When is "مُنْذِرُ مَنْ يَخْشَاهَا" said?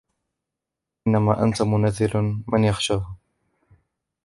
1.61-3.15